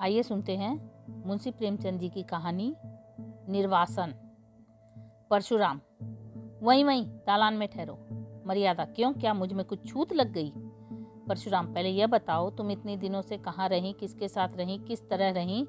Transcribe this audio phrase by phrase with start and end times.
[0.00, 0.90] आइए सुनते हैं
[1.26, 2.76] मुंशी प्रेमचंद जी की कहानी,
[3.48, 4.14] निर्वासन।
[5.30, 5.80] परशुराम,
[6.62, 7.98] वहीं वहीं दालान में ठहरो।
[8.46, 9.12] मर्यादा, क्यों?
[9.12, 10.52] क्या मुझमें कुछ छूत लग गई?
[11.28, 15.30] परशुराम, पहले यह बताओ, तुम इतने दिनों से कहाँ रही, किसके साथ रही, किस तरह
[15.30, 15.66] रहीं,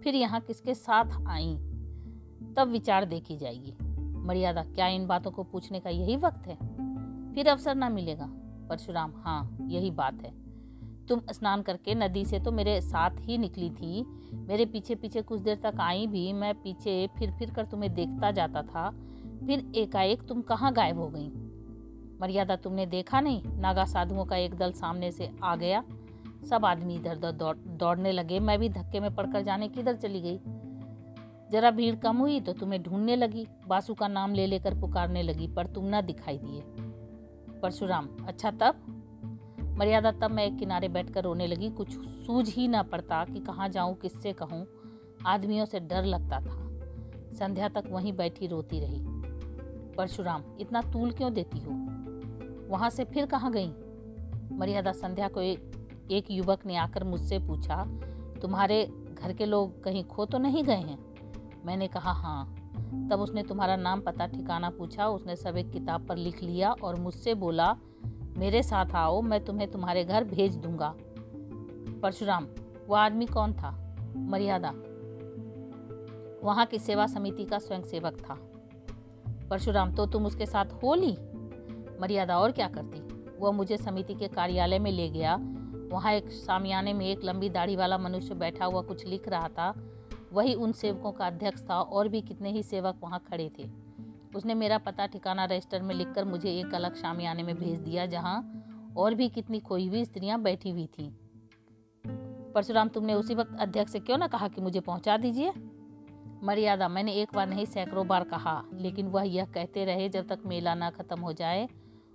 [0.00, 1.54] फिर यहाँ किसके साथ आई?
[2.56, 3.76] तब विचार देखी जाएगी।
[4.18, 6.56] मर्यादा, क्या इन बातों को पूछने का यही वक्त है?
[7.32, 8.26] फिर अवसर ना मिलेगा।
[8.68, 10.43] परशुराम हाँ यही बात है।
[11.08, 14.04] तुम स्नान करके नदी से तो मेरे साथ ही निकली थी।
[14.34, 18.30] मेरे पीछे पीछे कुछ देर तक आई भी, मैं पीछे फिर फिर कर तुम्हें देखता
[18.30, 18.90] जाता था।
[19.46, 21.28] फिर एकाएक तुम कहाँ गायब हो गई?
[22.20, 23.42] मर्यादा तुमने देखा नहीं?
[23.44, 25.84] नागा साधुओं का एक दल सामने से आ गया।
[26.50, 30.20] सब आदमी इधर उधर दौड़, दौड़ने लगे। मैं भी धक्के में पड़कर जाने किधर चली
[30.20, 30.40] गई।
[31.52, 35.48] जरा भीड़ कम हुई तो तुम्हें ढूँढने लगी। बासु का नाम ले लेकर पुकारने लगी,
[35.48, 36.62] पर तुम ना दिखाई दिए।
[37.60, 38.93] परशुराम अच्छा तब?
[39.78, 43.68] मर्यादा तब मैं एक किनारे बैठकर रोने लगी। कुछ सूझ ही ना पड़ता कि कहाँ
[43.68, 44.66] जाऊँ किससे कहूँ।
[45.26, 46.70] आदमियों से डर लगता था।
[47.34, 49.04] संध्या तक वहीं बैठी रोती रही।
[49.94, 51.70] परशुराम इतना तूल क्यों देती हो?
[52.68, 53.72] वहाँ से फिर कहाँ गई?
[54.52, 57.84] मर्यादा संध्या को एक, एक युवक ने आकर मुझसे पूछा
[58.42, 60.98] तुम्हारे घर के लोग कहीं खो तो नहीं गए हैं?
[61.66, 62.54] मैंने कहा हाँ।
[63.10, 67.00] तब उसने तुम्हारा नाम पता ठिकाना पूछा उसने सब एक किताब पर लिख लिया और
[67.00, 67.76] मुझसे बोला
[68.36, 70.94] मेरे साथ आओ, मैं तुम्हें तुम्हारे घर भेज दूँगा।
[72.02, 72.46] परशुराम
[72.88, 73.96] वह आदमी कौन था?
[74.16, 74.70] मर्यादा।
[76.46, 78.34] वहाँ की सेवा समिति का स्वयंसेवक था।
[79.50, 81.16] परशुराम तो तुम उसके साथ हो ली?
[82.00, 83.28] मर्यादा, और क्या करती?
[83.38, 85.36] वह मुझे समिति के कार्यालय में ले गया।
[85.92, 89.74] वहाँ एक सामियाने में एक लंबी दाढ़ी वाला मनुष्य बैठा हुआ कुछ लिख रहा था।
[90.32, 93.83] वही उन सेवकों का अध्यक्ष था, और भी कितने ही सेवक वहाँ खड़े थे।
[94.36, 98.62] उसने मेरा पता ठिकाना रजिस्टर में लिखकर मुझे एक अलग शामियाने में भेज दिया, जहाँ
[98.96, 101.12] और भी कितनी खोई हुई स्त्रियाँ बैठी हुई थीं।
[102.52, 105.52] परशुराम, तुमने उसी वक्त अध्यक्ष से क्यों ना कहा कि मुझे पहुँचा दीजिए?
[106.42, 110.38] मर्यादा, मैंने एक बार नहीं, सैकड़ों बार कहा, लेकिन वह यह कहते रहे, जब तक
[110.46, 111.68] मेला ना खत्म हो जाए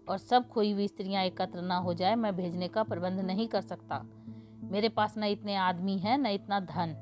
[0.09, 3.61] और सब खोई हुई स्त्रियाँ एकत्र ना हो जाए, मैं भेजने का प्रबंध नहीं कर
[3.61, 4.05] सकता।
[4.63, 6.95] मेरे पास न इतने आदमी हैं, न इतना धन।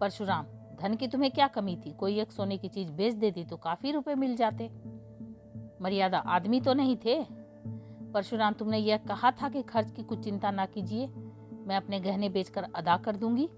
[0.00, 0.46] परशुराम
[0.80, 1.92] धन की तुम्हें क्या कमी थी?
[1.92, 4.70] कोई एक सोने की चीज़ बेच देती तो काफ़ी रुपए मिल जाते।
[5.82, 7.26] मर्यादा आदमी तो नहीं थे।
[8.14, 11.06] परशुराम, तुमने यह कहा था कि खर्च की कुछ चिंता ना कीजिए।
[11.66, 13.48] मैं अपने गहने बेचकर अदा कर दूँगी।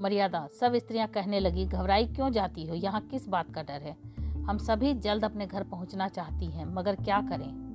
[0.00, 2.74] मर्यादा, सब स्त्रियाँ कहने लगी, घबराई क्यों जाती हो?
[2.74, 3.96] यहाँ किस बात का डर है?
[4.18, 7.68] हम सभी जल्द अपने घर पहुँचना चाहती हैं, मगर क्या करें?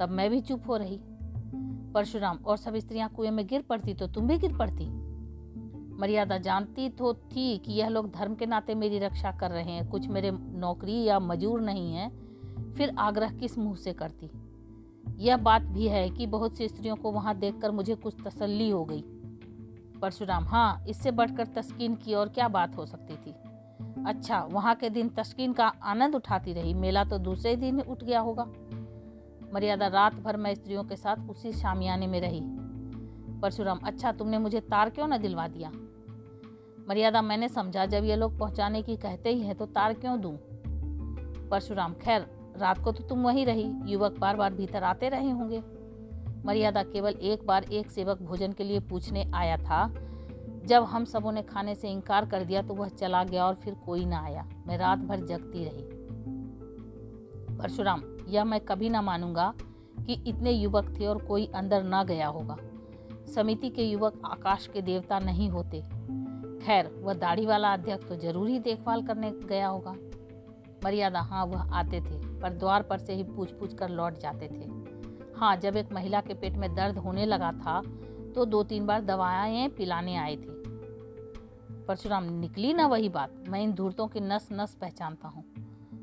[0.00, 1.00] तब मैं भी चुप हो रही।
[1.92, 5.13] परशुराम, और सब स्त्रियाँ कुएँ में गिर पड़ती तो तुम भी गिर पड़ती।
[6.00, 9.88] मर्यादा जानती तो थी कि यह लोग धर्म के नाते मेरी रक्षा कर रहे हैं,
[9.88, 12.10] कुछ मेरे नौकरी या मजूर नहीं है।
[12.72, 14.30] फिर आग्रह किस मुँह से करती?
[15.24, 18.84] यह बात भी है कि बहुत सी स्त्रियों को वहाँ देखकर मुझे कुछ तसल्ली हो
[18.84, 19.04] गई।
[20.02, 23.34] परशुराम हाँ इससे बढ़कर तस्कीन की और क्या बात हो सकती थी?
[24.06, 28.20] अच्छा वहाँ के दिन तस्कीन का आनंद उठाती रही, मेला तो दूसरे दिन उठ गया
[28.20, 28.44] होगा।
[29.54, 32.42] मर्यादा रात भर मैं स्त्रियों के साथ उसी शामियाने में रही।
[33.40, 35.70] परशुराम अच्छा तुमने मुझे तार क्यों न दिलवा दिया?
[36.88, 40.38] मर्यादा मैंने समझा, जब ये लोग पहुँचाने की कहते ही हैं तो तार क्यों दूँ?
[41.48, 42.26] परशुराम, खैर,
[42.58, 45.62] रात को तो तुम वहीं रही, युवक बार बार भीतर आते रहे होंगे।
[46.46, 49.94] मर्यादा केवल एक बार एक सेवक भोजन के लिए पूछने आया था।
[50.66, 53.74] जब हम सबों ने खाने से इनकार कर दिया तो वह चला गया और फिर
[53.74, 55.84] कोई ना आया। मैं रात भर जगती रही।
[57.56, 59.54] परशुराम, यह मैं कभी ना मानूँगा
[60.00, 62.56] कि इतने युवक थे और कोई अंदर ना गया होगा।
[63.34, 65.93] समिति के युवक आकाश के देवता नहीं होते।
[66.64, 69.92] खैर, वह दाढ़ी वाला अध्यक्ष तो ज़रूर ही देखभाल करने गया होगा।
[70.84, 74.48] मर्यादा हाँ वह आते थे, पर द्वार पर से ही पूछ पूछ कर लौट जाते
[74.48, 74.68] थे।
[75.36, 77.80] हाँ जब एक महिला के पेट में दर्द होने लगा था
[78.34, 80.52] तो दो तीन बार दवाएँ पिलाने आए थे।
[81.86, 83.34] परशुराम, निकली ना वही बात?
[83.48, 85.44] मैं इन धूर्तों की नस नस पहचानता हूँ।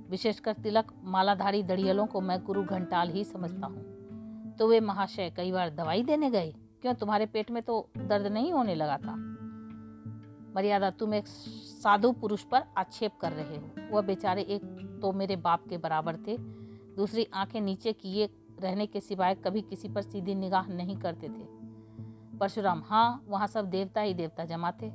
[0.10, 5.52] विशेषकर तिलक, मालाधारी दड़ियलों को मैं गुरु घंटाल ही समझता हूँ। तो वे महाशय कई
[5.52, 6.54] बार दवाई देने गए?
[6.82, 9.31] क्यों, तुम्हारे पेट में तो दर्द नहीं होने लगा था?
[10.56, 14.64] मर्यादा, तुम एक साधु पुरुष पर आक्षेप कर रहे हो। वह बेचारे एक
[15.02, 16.38] तो मेरे बाप के बराबर थे,
[16.96, 18.30] दूसरी आँखें नीचे किए
[18.62, 21.62] रहने के सिवाय कभी किसी पर सीधी निगाह नहीं करते थे।
[22.38, 24.90] परशुराम हाँ वहाँ सब देवता ही देवता जमा थे।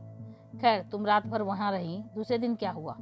[0.58, 2.96] खैर, तुम रात भर वहाँ रही, दूसरे दिन क्या हुआ?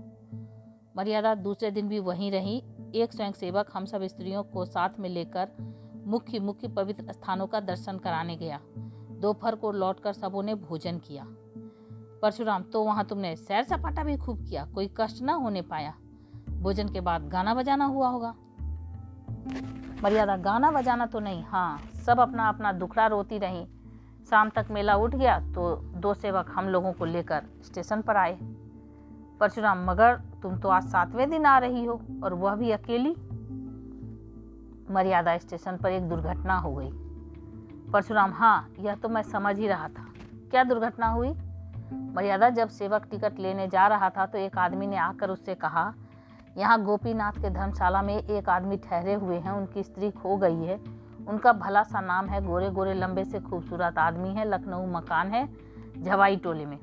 [0.96, 2.64] मर्यादा, दूसरे दिन भी वहीं रही।
[2.94, 5.48] एक स्वयंसेवक हम सब स्त्रियों को साथ में लेकर
[6.06, 8.60] मुख्य मुख्य पवित्र स्थानों का दर्शन कराने गया।
[9.20, 11.36] दोपहर को लौटकर सबों ने भोजन किया।
[12.24, 15.92] परशुराम तो वहाँ तुमने सैर सपाटा भी खूब किया। कोई कष्ट ना होने पाया।
[16.50, 18.34] भोजन के बाद गाना बजाना हुआ होगा।
[20.02, 23.66] मर्यादा, गाना बजाना तो नहीं। हाँ सब अपना अपना दुखड़ा रोती रही।
[24.30, 28.38] शाम तक मेला उठ गया तो दो सेवक हम लोगों को लेकर स्टेशन पर आए।
[29.40, 33.16] परशुराम, मगर तुम तो आज सातवें दिन आ रही हो, और वह भी अकेली?
[34.94, 36.90] मर्यादा, स्टेशन पर एक दुर्घटना हो गई।
[37.92, 40.12] परशुराम हाँ यह तो मैं समझ ही रहा था।
[40.50, 41.34] क्या दुर्घटना हुई?
[42.16, 45.92] मर्यादा जब सेवक टिकट लेने जा रहा था तो एक आदमी ने आकर उससे कहा,
[46.56, 50.78] यहाँ गोपीनाथ के धर्मशाला में एक आदमी ठहरे हुए हैं, उनकी स्त्री खो गई है।
[51.28, 55.48] उनका भला सा नाम है गोरे गोरे लंबे से खूबसूरत आदमी है, लखनऊ मकान है
[56.02, 56.78] झवाई टोले में।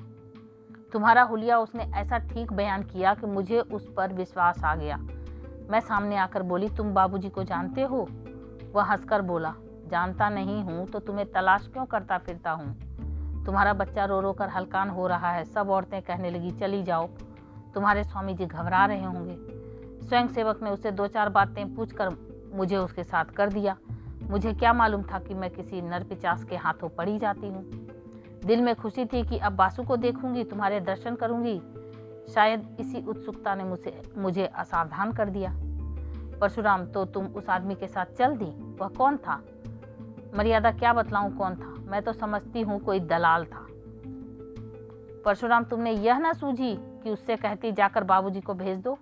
[0.92, 4.96] तुम्हारा हुलिया उसने ऐसा ठीक बयान किया कि मुझे उस पर विश्वास आ गया।
[5.70, 8.06] मैं सामने आकर बोली, तुम बाबूजी को जानते हो?
[8.74, 9.54] वह हंसकर बोला,
[9.86, 12.91] जानता नहीं हूँ तो तुम्हें तलाश क्यों करता फिरता हूँ?
[13.46, 17.06] तुम्हारा बच्चा रो रो कर हलकान हो रहा है। सब औरतें कहने लगी, चली जाओ।
[17.74, 19.36] तुम्हारे स्वामी जी घबरा रहे होंगे।
[20.06, 22.08] स्वयं सेवक ने उसे दो चार बातें पूछकर
[22.54, 23.76] मुझे उसके साथ कर दिया।
[24.22, 27.64] मुझे क्या मालूम था कि मैं किसी नरपिचास के हाथों पड़ी जाती हूँ।
[28.44, 31.62] दिल में खुशी थी कि अब बासु को देखूँगी, तुम्हारे दर्शन करूँगी।
[32.34, 35.52] शायद इसी उत्सुकता ने मुझे मुझे असावधान कर दिया।
[36.40, 39.42] परशुराम तो तुम उस आदमी के साथ चल दी। वह कौन था?
[40.36, 41.81] मर्यादा क्या बतलाऊं कौन था?
[41.92, 43.66] मैं तो समझती हूँ कोई दलाल था।
[45.24, 48.98] परशुराम, तुमने यह ना सूझी कि उससे कहती जाकर बाबूजी को भेज दो।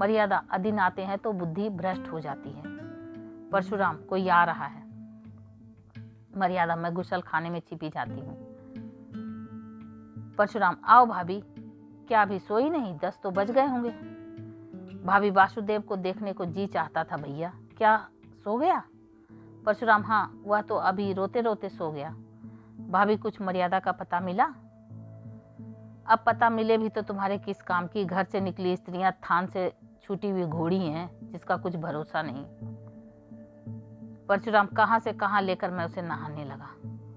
[0.00, 2.62] मर्यादा अधीन आते हैं तो बुद्धि भ्रष्ट हो जाती है।
[3.50, 4.82] परशुराम, कोई आ रहा है?
[6.36, 8.36] मर्यादा, मैं गुसल खाने में छिपी जाती हूँ।
[10.36, 11.42] परशुराम, आओ भाभी।
[12.08, 12.98] क्या अभी सोई नहीं?
[12.98, 13.90] दस तो बज गए होंगे।
[15.04, 18.08] भाभी वासुदेव को देखने को जी चाहता था भैया। क्या
[18.44, 18.82] सो गया?
[19.66, 22.10] परशुराम हाँ वह तो अभी रोते रोते सो गया।
[22.90, 24.44] भाभी, कुछ मर्यादा का पता मिला?
[26.06, 29.72] अब पता मिले भी तो तुम्हारे किस काम की, घर से निकली स्त्रियाँ थान से
[30.02, 32.44] छूटी हुई घोड़ी हैं, जिसका कुछ भरोसा नहीं।
[34.26, 36.68] परशुराम, कहाँ से कहाँ लेकर मैं उसे नहाने लगा?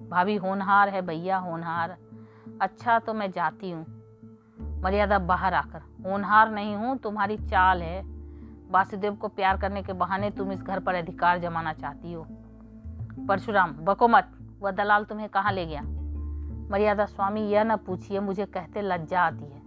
[0.10, 1.98] भाभी, होनहार है भैया, होनहार।
[2.62, 3.86] अच्छा तो मैं जाती हूँ।
[4.82, 8.21] मर्यादा बाहर आकर। होनहार नहीं हूँ, तुम्हारी चाल है।
[8.72, 12.28] वासुदेव को प्यार करने के बहाने तुम इस घर पर अधिकार जमाना चाहती हो।
[13.28, 14.32] परशुराम, बको मत,
[14.62, 15.82] वह दलाल तुम्हें कहाँ ले गया?
[16.72, 19.62] मर्यादा स्वामी, यह न पूछिए, मुझे कहते लज्जा आती है।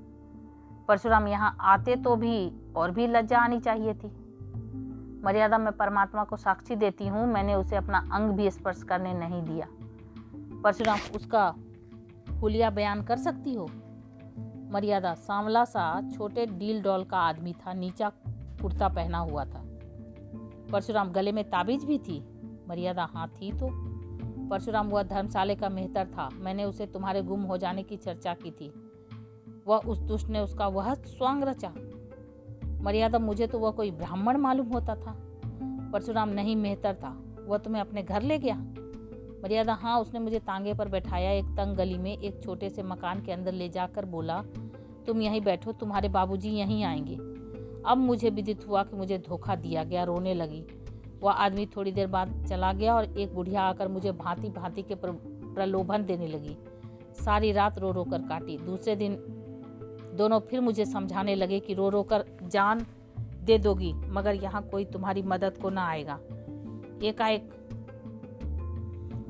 [0.88, 4.08] परशुराम, यहाँ आते तो भी और भी लज्जा आनी चाहिए थी।
[5.24, 9.42] मर्यादा, मैं परमात्मा को साक्षी देती हूँ, मैंने उसे अपना अंग भी स्पर्श करने नहीं
[9.42, 9.66] दिया।
[10.64, 11.54] परशुराम, उसका
[12.40, 13.70] हुलिया बयान कर सकती हो?
[14.70, 18.08] मर्यादा, सांवला सा छोटे डील डॉल का आदमी था, नीचा
[18.64, 19.62] कुर्ता पहना हुआ था।
[20.72, 22.24] परशुराम गले में ताबीज भी थी,
[22.68, 23.68] मर्यादा हाँ थी तो।
[24.48, 28.50] परशुराम वह धर्मशाले का मेहतर था, मैंने उसे तुम्हारे गुम हो जाने की चर्चा की
[28.50, 28.72] थी।
[29.66, 31.74] वह उस दुष्ट ने उसका वह स्वांग रचा।
[32.82, 35.16] मर्यादा मुझे तो वह कोई ब्राह्मण मालूम होता था।
[35.92, 38.56] परशुराम नहीं मेहतर था, वह तुम्हें अपने घर ले गया।
[39.42, 43.22] मर्यादा हाँ उसने मुझे तांगे पर बैठाया, एक तंग गली में एक छोटे से मकान
[43.22, 44.42] के अंदर ले जाकर बोला,
[45.06, 47.33] तुम यहीं बैठो, तुम्हारे बाबूजी यहीं आएँगे।
[47.86, 50.64] अब मुझे विदित हुआ कि मुझे धोखा दिया गया, रोने लगी।
[51.22, 54.94] वह आदमी थोड़ी देर बाद चला गया और एक बुढ़िया आकर मुझे भांति भांति के
[54.94, 56.56] प्रलोभन देने लगी।
[57.24, 59.16] सारी रात रो रो कर काटी। दूसरे दिन
[60.14, 62.86] दोनों फिर मुझे समझाने लगे कि रो रो कर जान
[63.44, 66.18] दे दोगी, मगर यहाँ कोई तुम्हारी मदद को ना आएगा।
[67.02, 67.50] एकाएक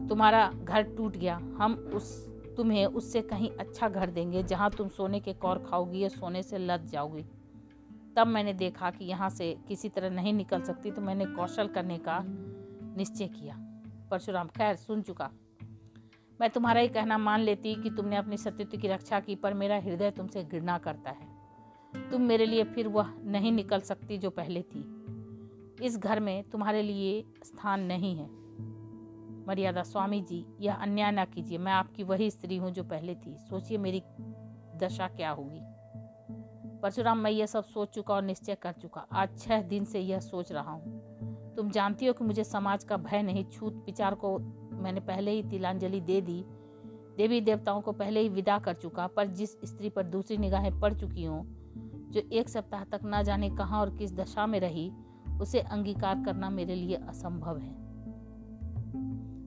[0.09, 5.21] तुम्हारा घर टूट गया। हम उस, तुम्हें उससे कहीं अच्छा घर देंगे, जहाँ तुम सोने
[5.21, 7.25] के कौर खाओगी या सोने से लद जाओगी।
[8.17, 11.99] तब मैंने देखा कि यहाँ से किसी तरह नहीं निकल सकती तो मैंने कौशल करने
[11.99, 12.21] का
[12.97, 13.57] निश्चय किया।
[14.11, 15.31] परशुराम, खैर, सुन चुका।
[16.41, 19.77] मैं तुम्हारा ही कहना मान लेती कि तुमने अपनी सत्यत्व की रक्षा की, पर मेरा
[19.77, 21.35] हृदय तुमसे घृणा करता है।
[22.11, 25.05] तुम मेरे लिए फिर वह नहीं निकल सकती जो पहले थी।
[25.83, 28.29] इस घर में तुम्हारे लिए स्थान नहीं है।
[29.47, 33.37] मर्यादा स्वामी जी, यह अन्याय ना कीजिए, मैं आपकी वही स्त्री हूँ जो पहले थी।
[33.39, 34.03] सोचिए मेरी
[34.77, 35.74] दशा क्या होगी।
[36.85, 40.21] परशुराम, मैं यह सब सोच चुका और निश्चय कर चुका। आज छह दिन से यह
[40.21, 44.39] सोच रहा हूँ। तुम जानती हो कि मुझे समाज का भय नहीं, छूत विचार को
[44.73, 46.45] मैंने पहले ही तिलांजलि दे दी।
[47.17, 50.95] देवी देवताओं को पहले ही विदा कर चुका, पर जिस स्त्री पर दूसरी निगाहें पड़
[50.95, 51.43] चुकी हों,
[52.11, 54.93] जो एक सप्ताह तक ना जाने कहाँ और किस दशा में रही,
[55.41, 57.73] उसे अंगीकार करना मेरे लिए असंभव है।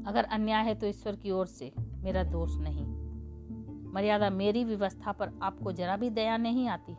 [0.04, 2.86] अगर अन्याय है तो ईश्वर की ओर से मेरा दोष नहीं।
[3.94, 6.98] मर्यादा मेरी व्यवस्था पर आपको जरा भी दया नहीं आती।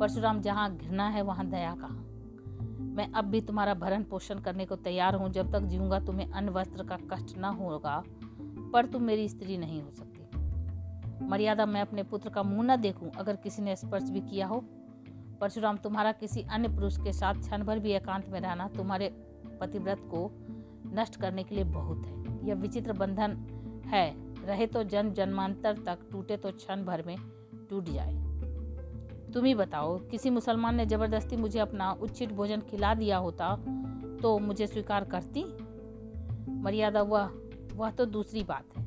[0.00, 2.02] परशुराम, जहाँ घृणा है, वहाँ दया कहाँ?
[2.80, 6.48] मैं अब भी तुम्हारा भरण पोषण करने को तैयार हूँ। जब तक जीऊँगा, तुम्हें अन्न,
[6.48, 8.02] वस्त्र का कष्ट न होगा,
[8.72, 10.16] पर तुम मेरी स्त्री नहीं हो सकती।
[11.24, 14.64] मर्यादा मैं अपने पुत्र का मुँह न देखूँ, अगर किसी ने स्पर्श भी किया हो।
[15.40, 19.08] परशुराम, तुम्हारा किसी अन्य पुरुष के साथ क्षण भर भी एकांत में रहना तुम्हारे
[19.60, 20.30] पतिव्रत को
[20.86, 23.36] नष्ट करने के लिए बहुत है। यह विचित्र बंधन
[23.86, 27.16] है। रहे तो जन्म जन्मांतर तक, टूटे तो क्षण भर में
[27.70, 28.25] टूट जाए।
[29.34, 33.54] तुम ही बताओ, किसी मुसलमान ने ज़बरदस्ती मुझे अपना उच्चित भोजन खिला दिया होता
[34.22, 35.44] तो मुझे स्वीकार करती?
[36.62, 37.30] मर्यादा वह
[37.74, 38.84] वह तो दूसरी बात है।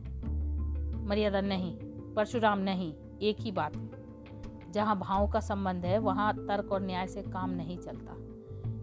[1.05, 1.75] मर्यादा नहीं,
[2.15, 7.08] परशुराम नहीं, एक ही बात है। जहाँ भावों का संबंध है, वहाँ तर्क और न्याय
[7.08, 8.15] से काम नहीं चलता।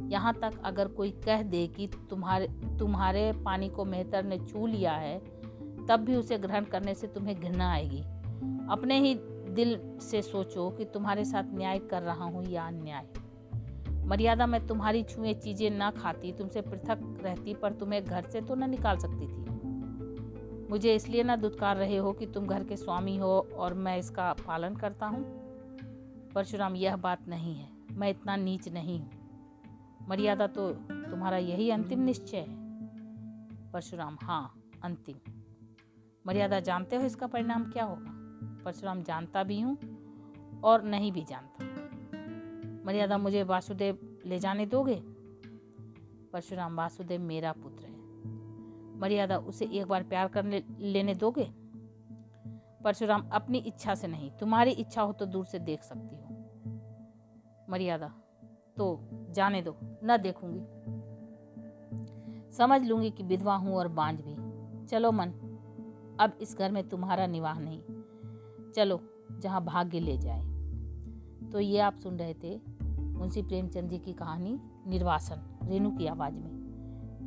[0.08, 2.46] यहाँ तक अगर कोई कह दे कि तुम्हारे
[2.78, 5.18] तुम्हारे पानी को मेहतर ने छू लिया है,
[5.88, 8.02] तब भी उसे ग्रहण करने से तुम्हें घृणा आएगी।
[8.70, 9.14] अपने ही
[9.48, 13.06] दिल से सोचो कि तुम्हारे साथ न्याय कर रहा हूँ या अन्याय।
[14.04, 18.54] मर्यादा मैं तुम्हारी छुए चीज़ें ना खाती, तुमसे पृथक रहती, पर तुम्हें घर से तो
[18.54, 19.46] न निकाल सकती थी।
[20.70, 24.32] मुझे इसलिए ना दुत्कार रहे हो कि तुम घर के स्वामी हो और मैं इसका
[24.32, 25.24] पालन करता हूँ।
[26.34, 29.10] परशुराम, यह बात नहीं है। मैं इतना नीच नहीं हूँ।
[30.08, 32.66] मर्यादा तो तुम्हारा यही अंतिम निश्चय है।
[33.72, 35.16] परशुराम हाँ अंतिम।
[36.26, 38.15] मर्यादा, जानते हो इसका परिणाम क्या होगा?
[38.66, 39.76] परशुराम जानता भी हूँ
[40.64, 41.64] और नहीं भी जानता।
[42.84, 45.02] मर्यादा मुझे वासुदेव ले जाने दोगे?
[46.32, 51.48] परशुराम वासुदेव मेरा पुत्र है। मर्यादा उसे एक बार प्यार करने लेने दोगे?
[52.84, 58.12] परशुराम अपनी इच्छा से नहीं, तुम्हारी इच्छा हो तो दूर से देख सकती हो। मर्यादा
[58.76, 60.62] तो जाने दो, न देखूँगी।
[62.52, 64.34] समझ लूँगी कि विधवा हूँ और बांझ भी
[64.86, 65.30] चलो मन,
[66.20, 67.82] अब इस घर में तुम्हारा निवाह नहीं।
[68.76, 69.00] चलो,
[69.40, 70.42] जहाँ भाग्य ले जाए।
[71.52, 72.60] तो ये आप सुन रहे थे
[72.98, 76.66] मुंशी प्रेमचंद जी की कहानी, निर्वासन, रेणु की आवाज़ में।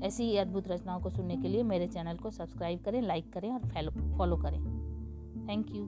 [0.03, 3.53] ऐसी ही अद्भुत रचनाओं को सुनने के लिए मेरे चैनल को सब्सक्राइब करें, लाइक करें
[3.53, 4.60] और फॉलो करें।
[5.50, 5.86] Thank you.